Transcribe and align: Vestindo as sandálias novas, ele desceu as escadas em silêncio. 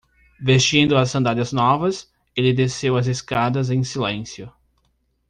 Vestindo 0.39 0.97
as 0.97 1.11
sandálias 1.11 1.53
novas, 1.53 2.11
ele 2.35 2.53
desceu 2.53 2.97
as 2.97 3.05
escadas 3.05 3.69
em 3.69 3.83
silêncio. 3.83 4.51